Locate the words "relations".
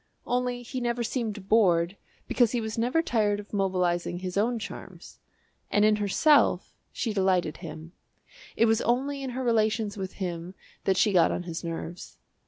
9.43-9.97